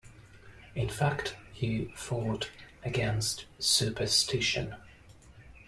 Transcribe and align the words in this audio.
In 0.73 0.89
fact 0.89 1.35
he 1.53 1.93
fought 1.95 2.49
against 2.83 3.45
superstition. 3.59 4.75